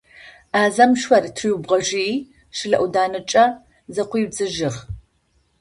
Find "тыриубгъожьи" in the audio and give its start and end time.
1.35-2.11